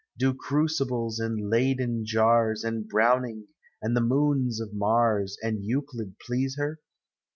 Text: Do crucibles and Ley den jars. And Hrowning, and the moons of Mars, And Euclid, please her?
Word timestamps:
Do 0.17 0.33
crucibles 0.33 1.19
and 1.19 1.47
Ley 1.51 1.75
den 1.75 2.05
jars. 2.05 2.63
And 2.63 2.89
Hrowning, 2.91 3.49
and 3.83 3.95
the 3.95 4.01
moons 4.01 4.59
of 4.59 4.73
Mars, 4.73 5.37
And 5.43 5.63
Euclid, 5.63 6.15
please 6.25 6.55
her? 6.57 6.79